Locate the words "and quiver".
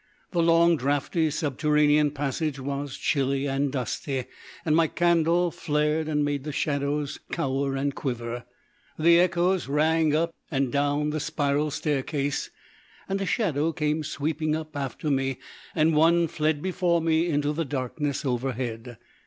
7.75-8.45